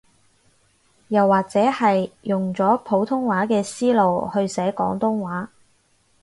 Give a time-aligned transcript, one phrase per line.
[1.09, 5.51] 又或者係用咗普通話嘅思路去寫廣東話